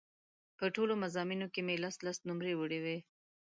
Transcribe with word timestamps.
په 0.57 0.65
ټولو 0.75 0.93
مضامینو 1.03 1.47
کې 1.53 1.61
مې 1.65 1.75
لس 1.83 1.95
لس 2.05 2.17
نومرې 2.27 2.53
وړې 2.57 2.79
وې. 2.83 2.97